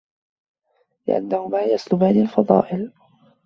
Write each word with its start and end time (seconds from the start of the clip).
لِأَنَّهُمَا 1.07 1.61
يَسْلُبَانِ 1.61 2.21
الْفَضَائِلَ 2.23 2.91